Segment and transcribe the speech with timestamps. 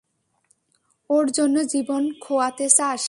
[1.09, 2.99] ওর জন্য জীবন খোয়াতে চাস?